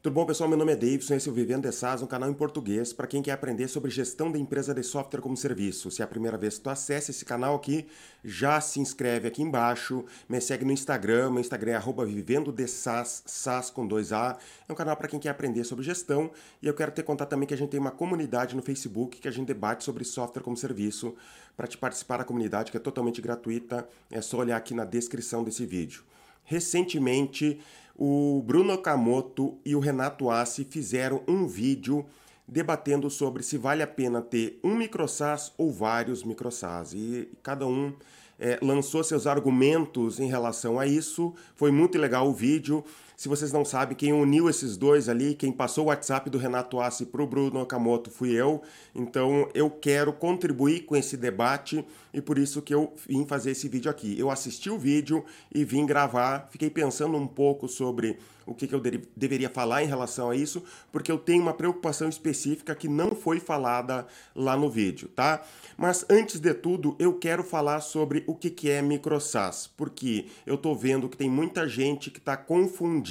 [0.00, 0.48] Tudo bom, pessoal?
[0.48, 3.08] Meu nome é Davidson, esse é o Vivendo de SaaS, um canal em português para
[3.08, 5.90] quem quer aprender sobre gestão da empresa de software como serviço.
[5.90, 7.84] Se é a primeira vez que tu acessa esse canal aqui,
[8.22, 12.68] já se inscreve aqui embaixo, me segue no Instagram, meu Instagram é arroba vivendo de
[12.68, 14.38] SaaS, SaaS com dois A.
[14.68, 16.30] É um canal para quem quer aprender sobre gestão
[16.62, 19.26] e eu quero te contar também que a gente tem uma comunidade no Facebook que
[19.26, 21.16] a gente debate sobre software como serviço.
[21.56, 25.42] Para te participar da comunidade, que é totalmente gratuita, é só olhar aqui na descrição
[25.42, 26.04] desse vídeo.
[26.48, 27.60] Recentemente,
[27.94, 32.06] o Bruno Okamoto e o Renato Assi fizeram um vídeo
[32.46, 36.94] debatendo sobre se vale a pena ter um microsas ou vários microsas.
[36.94, 37.92] E cada um
[38.38, 41.34] é, lançou seus argumentos em relação a isso.
[41.54, 42.82] Foi muito legal o vídeo.
[43.18, 46.78] Se vocês não sabem, quem uniu esses dois ali, quem passou o WhatsApp do Renato
[46.78, 48.62] Assi para o Bruno Okamoto fui eu.
[48.94, 53.68] Então eu quero contribuir com esse debate e por isso que eu vim fazer esse
[53.68, 54.16] vídeo aqui.
[54.16, 58.74] Eu assisti o vídeo e vim gravar, fiquei pensando um pouco sobre o que, que
[58.74, 62.88] eu de deveria falar em relação a isso, porque eu tenho uma preocupação específica que
[62.88, 65.42] não foi falada lá no vídeo, tá?
[65.76, 70.56] Mas antes de tudo, eu quero falar sobre o que, que é microsas, porque eu
[70.56, 73.07] tô vendo que tem muita gente que está confundindo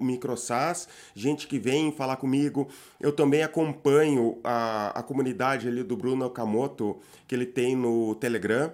[0.00, 2.68] microsas, gente que vem falar comigo.
[3.00, 8.72] Eu também acompanho a, a comunidade ali do Bruno Okamoto, que ele tem no Telegram.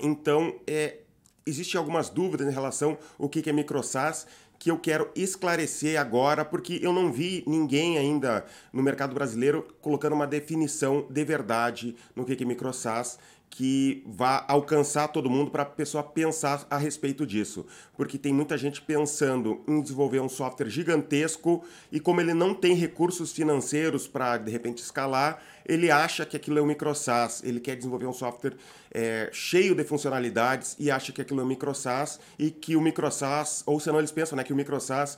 [0.00, 0.98] Então, é,
[1.46, 4.26] existem algumas dúvidas em relação ao que é microsas
[4.58, 10.14] que eu quero esclarecer agora, porque eu não vi ninguém ainda no mercado brasileiro colocando
[10.14, 13.18] uma definição de verdade no que é microsas
[13.56, 17.64] que vá alcançar todo mundo para a pessoa pensar a respeito disso.
[17.96, 22.74] Porque tem muita gente pensando em desenvolver um software gigantesco e como ele não tem
[22.74, 27.76] recursos financeiros para de repente escalar, ele acha que aquilo é um microsas, ele quer
[27.76, 28.56] desenvolver um software
[28.90, 33.62] é, cheio de funcionalidades e acha que aquilo é um microsas e que o microsas,
[33.66, 35.16] ou senão eles pensam né, que o microsas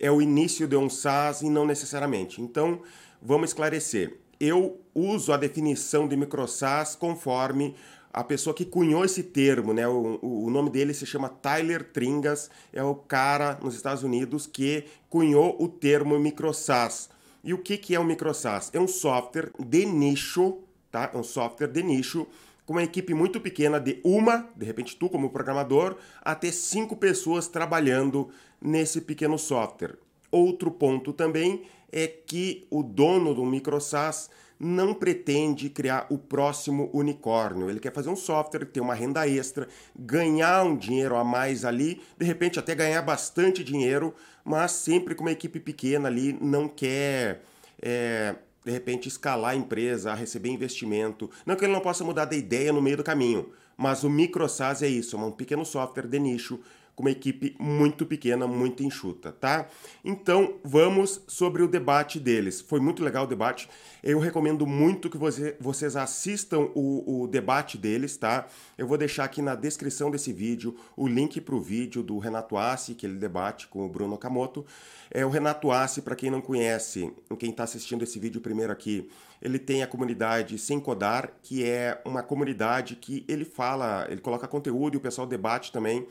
[0.00, 2.40] é o início de um SaaS e não necessariamente.
[2.40, 2.80] Então,
[3.20, 7.74] vamos esclarecer eu uso a definição de microsas conforme
[8.12, 9.88] a pessoa que cunhou esse termo, né?
[9.88, 14.84] O, o, nome dele se chama Tyler Tringas, é o cara nos Estados Unidos que
[15.08, 17.10] cunhou o termo microsas.
[17.42, 18.70] E o que, que é o microsas?
[18.72, 20.58] É um software de nicho,
[20.92, 21.10] tá?
[21.12, 22.26] É um software de nicho
[22.64, 27.48] com uma equipe muito pequena de uma, de repente tu como programador, até cinco pessoas
[27.48, 29.98] trabalhando nesse pequeno software.
[30.30, 31.62] Outro ponto também
[31.92, 37.68] é que o dono do microsas não pretende criar o próximo unicórnio.
[37.68, 42.00] Ele quer fazer um software, ter uma renda extra, ganhar um dinheiro a mais ali,
[42.16, 44.14] de repente até ganhar bastante dinheiro,
[44.44, 47.42] mas sempre com uma equipe pequena ali, não quer.
[47.82, 51.30] É, de repente escalar a empresa, receber investimento.
[51.44, 54.82] Não que ele não possa mudar de ideia no meio do caminho, mas o microsas
[54.82, 56.58] é isso, é um pequeno software de nicho
[56.94, 59.68] com uma equipe muito pequena, muito enxuta, tá?
[60.04, 62.60] Então, vamos sobre o debate deles.
[62.60, 63.68] Foi muito legal o debate.
[64.02, 68.46] Eu recomendo muito que você, vocês assistam o, o debate deles, tá?
[68.78, 72.56] Eu vou deixar aqui na descrição desse vídeo o link para o vídeo do Renato
[72.56, 74.64] Assi, que ele debate com o Bruno Okamoto.
[75.10, 79.10] É, o Renato Assi, para quem não conhece, quem está assistindo esse vídeo primeiro aqui,
[79.42, 84.46] ele tem a comunidade Sem Codar, que é uma comunidade que ele fala, ele coloca
[84.46, 86.06] conteúdo e o pessoal debate também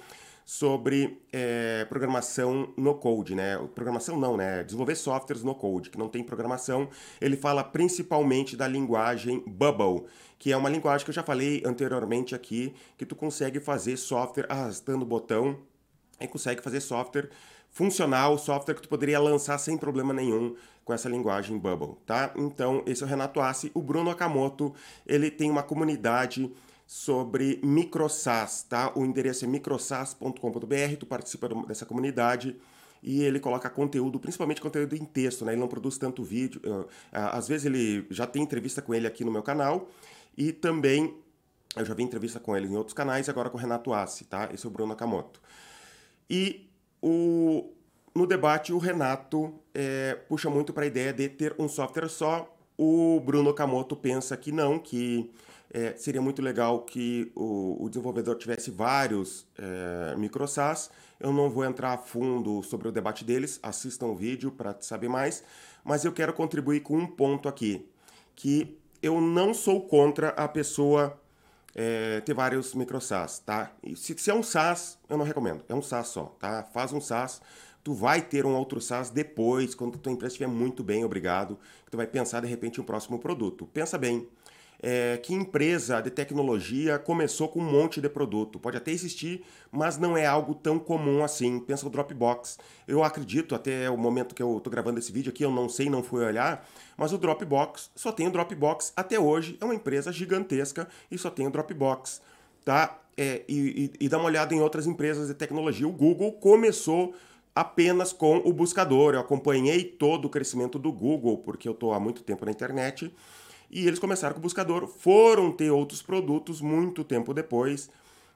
[0.45, 3.57] sobre é, programação no code, né?
[3.73, 4.63] Programação não, né?
[4.63, 6.89] Desenvolver softwares no code, que não tem programação.
[7.21, 10.05] Ele fala principalmente da linguagem Bubble,
[10.37, 14.47] que é uma linguagem que eu já falei anteriormente aqui, que tu consegue fazer software
[14.49, 15.59] arrastando o botão
[16.19, 17.29] e consegue fazer software
[17.71, 20.55] funcional, software que tu poderia lançar sem problema nenhum
[20.85, 22.31] com essa linguagem Bubble, tá?
[22.35, 23.71] Então, esse é o Renato Assi.
[23.73, 24.73] O Bruno Akamoto,
[25.07, 26.51] ele tem uma comunidade
[26.85, 28.91] sobre microsas, tá?
[28.95, 32.55] O endereço é microsas.com.br, tu participa dessa comunidade
[33.01, 35.53] e ele coloca conteúdo, principalmente conteúdo em texto, né?
[35.53, 36.61] Ele não produz tanto vídeo.
[37.11, 39.89] Às vezes ele já tem entrevista com ele aqui no meu canal
[40.37, 41.13] e também
[41.75, 44.49] eu já vi entrevista com ele em outros canais, agora com o Renato Assi, tá?
[44.53, 45.41] Esse é o Bruno Nakamoto.
[46.29, 46.69] E
[47.01, 47.71] o,
[48.15, 52.52] no debate o Renato é, puxa muito para a ideia de ter um software só.
[52.77, 55.31] O Bruno Nakamoto pensa que não, que
[55.73, 60.91] é, seria muito legal que o, o desenvolvedor tivesse vários é, microsas.
[61.19, 65.09] Eu não vou entrar a fundo sobre o debate deles, assistam o vídeo para saber
[65.09, 65.43] mais,
[65.83, 67.87] mas eu quero contribuir com um ponto aqui,
[68.35, 71.19] que eu não sou contra a pessoa
[71.75, 73.71] é, ter vários microsas, tá?
[73.95, 76.63] Se, se, é um SaaS, eu não recomendo, é um SaaS só, tá?
[76.73, 77.41] Faz um SaaS,
[77.83, 81.59] tu vai ter um outro SaaS depois, quando tua empresa estiver muito bem, obrigado,
[81.91, 83.67] tu vai pensar de repente um próximo produto.
[83.73, 84.27] Pensa bem,
[84.85, 88.59] é, que empresa de tecnologia começou com um monte de produto.
[88.59, 89.41] Pode até existir,
[89.71, 91.57] mas não é algo tão comum assim.
[91.57, 92.59] Pensa o Dropbox.
[92.85, 95.89] Eu acredito, até o momento que eu estou gravando esse vídeo aqui, eu não sei,
[95.89, 99.57] não fui olhar, mas o Dropbox só tem o Dropbox até hoje.
[99.61, 102.21] É uma empresa gigantesca e só tem o Dropbox.
[102.65, 102.99] Tá?
[103.15, 105.87] É, e, e, e dá uma olhada em outras empresas de tecnologia.
[105.87, 107.13] O Google começou
[107.55, 109.13] apenas com o buscador.
[109.13, 113.13] Eu acompanhei todo o crescimento do Google, porque eu estou há muito tempo na internet,
[113.69, 117.89] e eles começaram com o buscador, foram ter outros produtos muito tempo depois.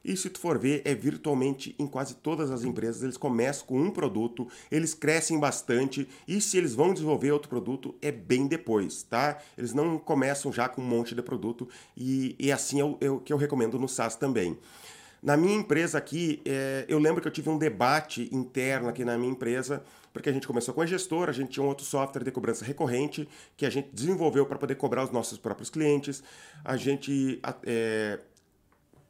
[0.06, 3.78] E se tu for ver, é virtualmente em quase todas as empresas, eles começam com
[3.78, 9.04] um produto, eles crescem bastante, e se eles vão desenvolver outro produto, é bem depois,
[9.04, 9.38] tá?
[9.58, 13.10] Eles não começam já com um monte de produto, e, e assim é o, é
[13.10, 14.58] o que eu recomendo no SaaS também.
[15.28, 19.18] Na minha empresa aqui, é, eu lembro que eu tive um debate interno aqui na
[19.18, 19.84] minha empresa,
[20.14, 22.64] porque a gente começou com a gestora, a gente tinha um outro software de cobrança
[22.64, 23.28] recorrente
[23.58, 26.24] que a gente desenvolveu para poder cobrar os nossos próprios clientes.
[26.64, 28.20] A gente é,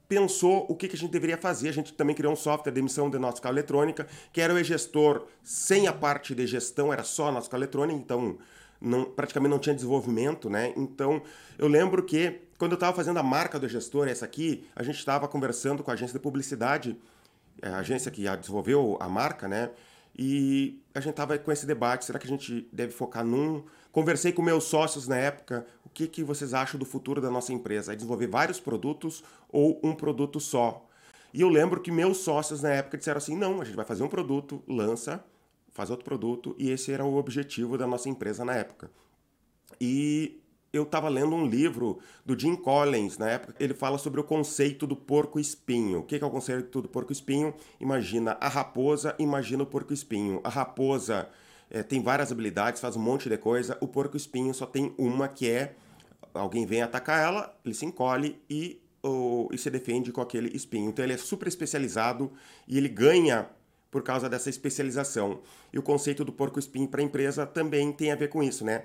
[0.09, 1.69] pensou o que, que a gente deveria fazer.
[1.69, 5.27] A gente também criou um software de emissão de fiscal eletrônica, que era o e-gestor
[5.43, 8.39] sem a parte de gestão, era só a fiscal eletrônica, então
[8.81, 10.73] não, praticamente não tinha desenvolvimento, né?
[10.75, 11.21] Então,
[11.59, 14.98] eu lembro que quando eu estava fazendo a marca do gestor, essa aqui, a gente
[14.98, 16.98] estava conversando com a agência de publicidade,
[17.62, 19.71] é, a agência que desenvolveu a marca, né?
[20.18, 23.63] E a gente estava com esse debate, será que a gente deve focar num...
[23.92, 27.54] Conversei com meus sócios na época, o que, que vocês acham do futuro da nossa
[27.54, 27.94] empresa?
[27.94, 30.88] É desenvolver vários produtos ou um produto só?
[31.33, 34.04] E eu lembro que meus sócios na época disseram assim, não, a gente vai fazer
[34.04, 35.24] um produto, lança,
[35.71, 38.89] faz outro produto, e esse era o objetivo da nossa empresa na época.
[39.80, 44.23] E eu estava lendo um livro do Jim Collins, na época, ele fala sobre o
[44.23, 45.99] conceito do porco-espinho.
[45.99, 47.53] O que é o conceito do porco-espinho?
[47.79, 50.41] Imagina a raposa, imagina o porco-espinho.
[50.43, 51.29] A raposa
[51.69, 53.77] é, tem várias habilidades, faz um monte de coisa.
[53.81, 55.75] O porco-espinho só tem uma que é
[56.33, 60.89] alguém vem atacar ela, ele se encolhe e, ou, e se defende com aquele espinho.
[60.89, 62.31] Então ele é super especializado
[62.67, 63.49] e ele ganha
[63.89, 65.39] por causa dessa especialização.
[65.71, 68.83] E o conceito do porco-espinho para a empresa também tem a ver com isso, né?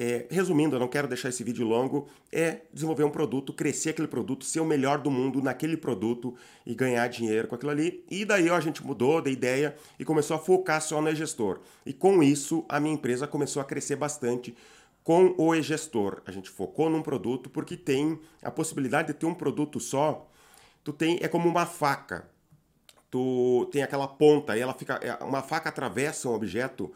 [0.00, 4.06] É, resumindo, eu não quero deixar esse vídeo longo, é desenvolver um produto, crescer aquele
[4.06, 8.04] produto, ser o melhor do mundo naquele produto e ganhar dinheiro com aquilo ali.
[8.08, 11.58] E daí ó, a gente mudou da ideia e começou a focar só no e-gestor.
[11.84, 14.54] E com isso, a minha empresa começou a crescer bastante
[15.02, 16.22] com o e-gestor.
[16.24, 20.30] A gente focou num produto porque tem a possibilidade de ter um produto só.
[20.84, 22.28] Tu tem, é como uma faca
[23.10, 24.94] tu tem aquela ponta e ela fica.
[25.02, 26.92] É, uma faca atravessa um objeto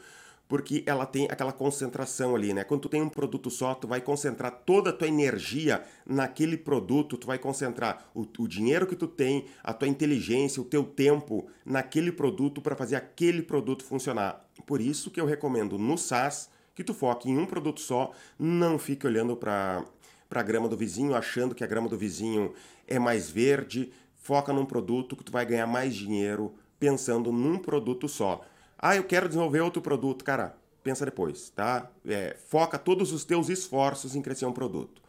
[0.48, 2.62] porque ela tem aquela concentração ali, né?
[2.64, 7.16] Quando tu tem um produto só, tu vai concentrar toda a tua energia naquele produto,
[7.16, 11.46] tu vai concentrar o, o dinheiro que tu tem, a tua inteligência, o teu tempo
[11.64, 14.46] naquele produto para fazer aquele produto funcionar.
[14.66, 18.78] Por isso que eu recomendo no SaaS que tu foque em um produto só, não
[18.78, 19.84] fique olhando para
[20.30, 22.52] a grama do vizinho, achando que a grama do vizinho
[22.86, 28.08] é mais verde, foca num produto que tu vai ganhar mais dinheiro pensando num produto
[28.08, 28.44] só.
[28.84, 30.56] Ah, eu quero desenvolver outro produto, cara.
[30.82, 31.88] Pensa depois, tá?
[32.04, 35.00] É, foca todos os teus esforços em crescer um produto.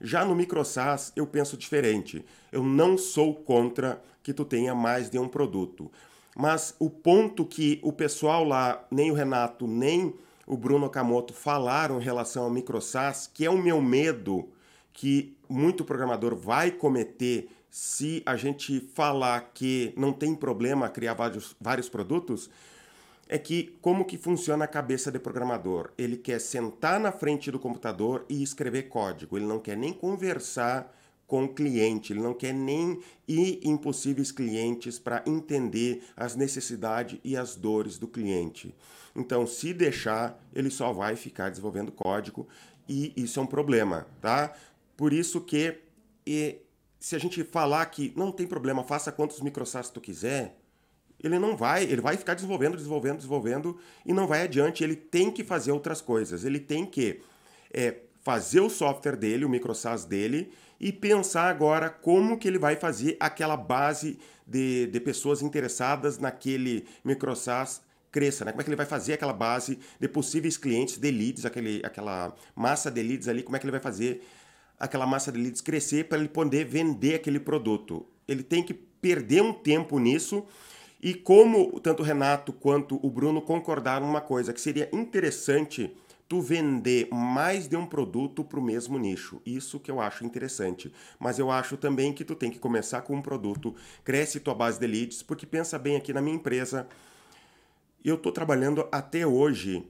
[0.00, 2.24] Já no MicroSAS eu penso diferente.
[2.50, 5.92] Eu não sou contra que tu tenha mais de um produto.
[6.34, 10.14] Mas o ponto que o pessoal lá, nem o Renato, nem
[10.46, 14.48] o Bruno Camoto falaram em relação ao MicroSAS, que é o meu medo
[14.94, 21.54] que muito programador vai cometer se a gente falar que não tem problema criar vários,
[21.60, 22.48] vários produtos,
[23.28, 25.92] é que como que funciona a cabeça de programador?
[25.98, 29.36] Ele quer sentar na frente do computador e escrever código.
[29.36, 30.94] Ele não quer nem conversar
[31.26, 37.20] com o cliente, ele não quer nem ir em possíveis clientes para entender as necessidades
[37.22, 38.74] e as dores do cliente.
[39.14, 42.48] Então, se deixar, ele só vai ficar desenvolvendo código
[42.88, 44.54] e isso é um problema, tá?
[44.96, 45.78] Por isso que
[46.26, 46.56] e,
[46.98, 50.58] se a gente falar que não tem problema, faça quantos microsats tu quiser,
[51.22, 54.84] ele não vai, ele vai ficar desenvolvendo, desenvolvendo, desenvolvendo e não vai adiante.
[54.84, 56.44] Ele tem que fazer outras coisas.
[56.44, 57.20] Ele tem que
[57.72, 62.76] é, fazer o software dele, o microsas dele, e pensar agora como que ele vai
[62.76, 68.52] fazer aquela base de, de pessoas interessadas naquele microsas cresça, né?
[68.52, 72.34] Como é que ele vai fazer aquela base de possíveis clientes de leads, aquele, aquela
[72.54, 74.22] massa de leads ali, como é que ele vai fazer
[74.78, 78.06] aquela massa de leads crescer para ele poder vender aquele produto.
[78.26, 80.44] Ele tem que perder um tempo nisso.
[81.00, 85.94] E como tanto o Renato quanto o Bruno concordaram uma coisa, que seria interessante
[86.28, 89.40] tu vender mais de um produto para o mesmo nicho.
[89.46, 90.92] Isso que eu acho interessante.
[91.18, 93.74] Mas eu acho também que tu tem que começar com um produto,
[94.04, 96.86] cresce tua base de leads, porque pensa bem aqui na minha empresa,
[98.04, 99.86] eu estou trabalhando até hoje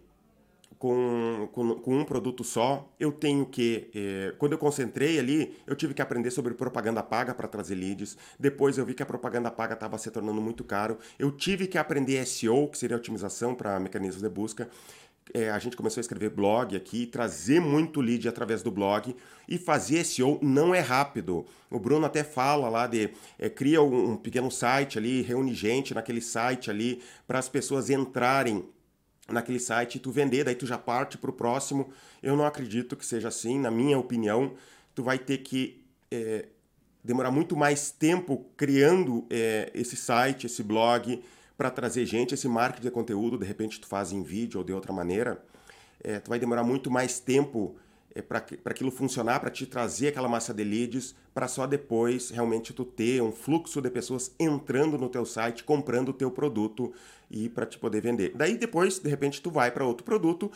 [0.78, 2.88] com, com, com, um produto só.
[2.98, 7.34] Eu tenho que, eh, quando eu concentrei ali, eu tive que aprender sobre propaganda paga
[7.34, 8.16] para trazer leads.
[8.38, 10.98] Depois eu vi que a propaganda paga estava se tornando muito caro.
[11.18, 14.68] Eu tive que aprender SEO, que seria otimização para mecanismos de busca.
[15.34, 19.14] É, a gente começou a escrever blog aqui, trazer muito lead através do blog
[19.46, 21.44] e fazer SEO não é rápido.
[21.70, 25.92] O Bruno até fala lá de é, cria um, um pequeno site ali, reúne gente
[25.92, 28.64] naquele site ali para as pessoas entrarem
[29.28, 31.90] naquele site tu vender, daí tu já parte para o próximo.
[32.22, 34.54] Eu não acredito que seja assim, na minha opinião,
[34.94, 36.46] tu vai ter que é,
[37.04, 41.22] demorar muito mais tempo criando é, esse site, esse blog,
[41.56, 44.72] para trazer gente, esse marketing de conteúdo, de repente tu faz em vídeo ou de
[44.72, 45.44] outra maneira,
[46.02, 47.76] é, tu vai demorar muito mais tempo
[48.22, 52.84] para aquilo funcionar, para te trazer aquela massa de leads, para só depois realmente tu
[52.84, 56.92] ter um fluxo de pessoas entrando no teu site, comprando o teu produto
[57.30, 58.32] e para te poder vender.
[58.34, 60.50] Daí depois, de repente, tu vai para outro produto,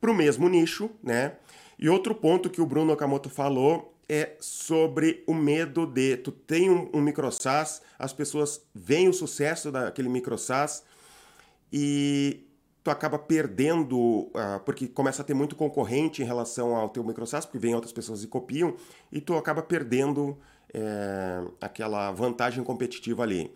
[0.00, 1.36] para o mesmo nicho, né?
[1.78, 6.70] E outro ponto que o Bruno Okamoto falou é sobre o medo de tu tem
[6.70, 10.82] um, um micro SaaS, as pessoas veem o sucesso daquele micro SaaS
[11.72, 12.47] e
[12.82, 17.26] tu acaba perdendo, uh, porque começa a ter muito concorrente em relação ao teu micro
[17.26, 18.74] SaaS, porque vem outras pessoas e copiam,
[19.12, 20.38] e tu acaba perdendo
[20.72, 23.50] é, aquela vantagem competitiva ali.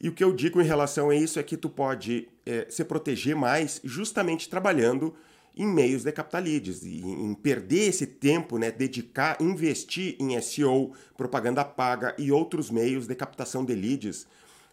[0.00, 2.84] E o que eu digo em relação a isso é que tu pode é, se
[2.84, 5.14] proteger mais justamente trabalhando
[5.56, 11.62] em meios de captar leads, em perder esse tempo, né, dedicar, investir em SEO, propaganda
[11.62, 14.26] paga e outros meios de captação de leads.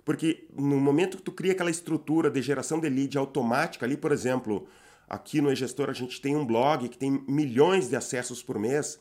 [0.10, 4.12] Porque no momento que tu cria aquela estrutura de geração de lead automática ali, por
[4.12, 4.66] exemplo,
[5.08, 9.00] aqui no e-gestor a gente tem um blog que tem milhões de acessos por mês,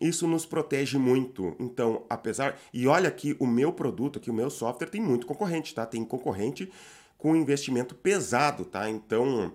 [0.00, 1.56] isso nos protege muito.
[1.58, 2.56] Então, apesar.
[2.72, 5.84] E olha que o meu produto, aqui, o meu software, tem muito concorrente, tá?
[5.84, 6.70] Tem concorrente
[7.18, 8.88] com investimento pesado, tá?
[8.88, 9.52] Então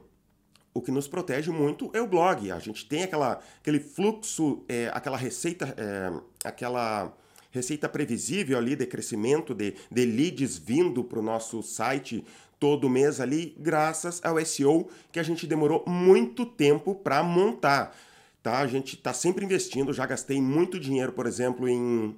[0.74, 2.52] o que nos protege muito é o blog.
[2.52, 6.12] A gente tem aquela, aquele fluxo, é, aquela receita, é,
[6.44, 7.16] aquela
[7.52, 12.24] receita previsível ali de crescimento de, de leads vindo para o nosso site
[12.60, 17.96] todo mês ali, graças ao SEO que a gente demorou muito tempo para montar.
[18.44, 18.60] Tá?
[18.60, 22.16] A gente está sempre investindo, já gastei muito dinheiro, por exemplo, em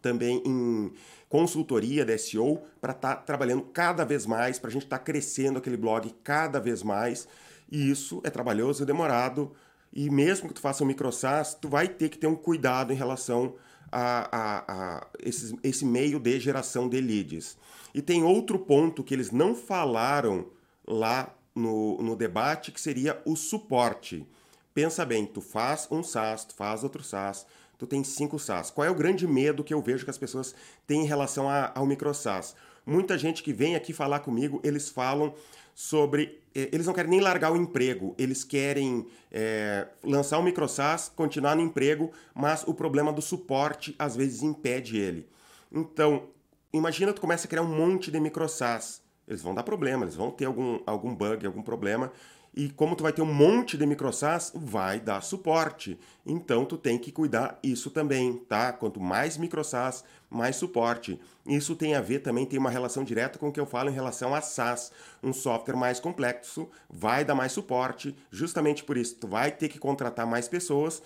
[0.00, 0.92] também em
[1.28, 5.04] consultoria de SEO para estar tá trabalhando cada vez mais, para a gente estar tá
[5.04, 7.26] crescendo aquele blog cada vez mais.
[7.72, 9.52] E isso é trabalhoso, é demorado.
[9.92, 12.92] E mesmo que tu faça um micro SaaS, tu vai ter que ter um cuidado
[12.92, 13.54] em relação
[13.94, 17.56] a, a, a esse, esse meio de geração de leads.
[17.94, 20.46] E tem outro ponto que eles não falaram
[20.84, 24.26] lá no, no debate, que seria o suporte.
[24.74, 27.46] Pensa bem, tu faz um SaaS, tu faz outro SaaS,
[27.78, 28.72] tu tem cinco SaaS.
[28.72, 30.56] Qual é o grande medo que eu vejo que as pessoas
[30.88, 32.56] têm em relação a, ao micro SaaS?
[32.84, 35.32] Muita gente que vem aqui falar comigo, eles falam
[35.74, 36.40] sobre.
[36.54, 41.56] Eh, eles não querem nem largar o emprego, eles querem é, lançar o microsas, continuar
[41.56, 45.28] no emprego, mas o problema do suporte às vezes impede ele.
[45.72, 46.28] Então,
[46.72, 49.02] imagina tu começa a criar um monte de microsas.
[49.26, 52.12] Eles vão dar problema, eles vão ter algum, algum bug, algum problema,
[52.56, 55.98] e como tu vai ter um monte de microsas, vai dar suporte.
[56.24, 58.72] Então tu tem que cuidar isso também, tá?
[58.72, 61.20] Quanto mais microsas, mais suporte.
[61.44, 63.94] Isso tem a ver também, tem uma relação direta com o que eu falo em
[63.94, 64.92] relação a SaaS.
[65.22, 69.78] Um software mais complexo vai dar mais suporte, justamente por isso tu vai ter que
[69.78, 71.02] contratar mais pessoas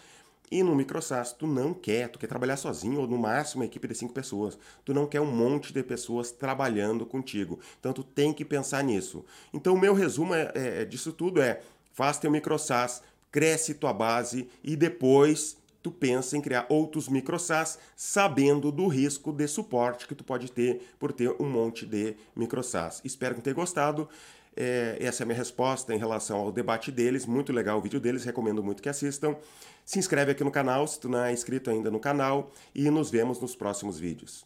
[0.51, 3.89] e no MicroSaaS, tu não quer, tu quer trabalhar sozinho ou no máximo uma equipe
[3.89, 4.59] de cinco pessoas.
[4.85, 7.59] Tu não quer um monte de pessoas trabalhando contigo.
[7.79, 9.25] Então tu tem que pensar nisso.
[9.53, 11.61] Então o meu resumo é, é, disso tudo é:
[11.93, 18.71] faz teu MicroSaaS, cresce tua base e depois tu pensa em criar outros MicroSaaS, sabendo
[18.73, 23.01] do risco de suporte que tu pode ter por ter um monte de MicroSaaS.
[23.05, 24.09] Espero que tenha gostado.
[24.61, 27.25] É, essa é a minha resposta em relação ao debate deles.
[27.25, 29.37] Muito legal o vídeo deles, recomendo muito que assistam.
[29.85, 33.09] Se inscreve aqui no canal se tu não é inscrito ainda no canal e nos
[33.09, 34.45] vemos nos próximos vídeos.